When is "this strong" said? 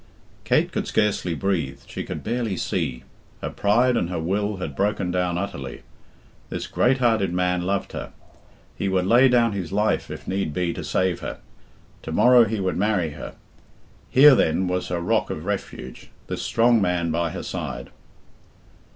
16.25-16.81